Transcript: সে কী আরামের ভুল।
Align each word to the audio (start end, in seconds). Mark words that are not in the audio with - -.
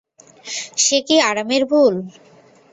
সে 0.77 0.97
কী 1.07 1.15
আরামের 1.29 1.63
ভুল। 1.71 1.95